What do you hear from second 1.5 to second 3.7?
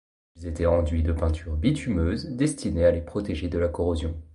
bitumeuse destinée à les protéger de la